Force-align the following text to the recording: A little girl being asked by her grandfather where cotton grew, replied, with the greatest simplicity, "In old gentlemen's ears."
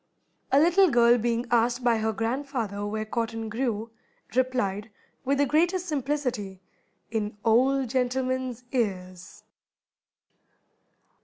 A 0.51 0.57
little 0.59 0.89
girl 0.89 1.19
being 1.19 1.45
asked 1.51 1.83
by 1.83 1.99
her 1.99 2.11
grandfather 2.11 2.83
where 2.87 3.05
cotton 3.05 3.49
grew, 3.49 3.91
replied, 4.35 4.89
with 5.25 5.37
the 5.37 5.45
greatest 5.45 5.85
simplicity, 5.85 6.59
"In 7.11 7.37
old 7.45 7.89
gentlemen's 7.91 8.63
ears." 8.71 9.43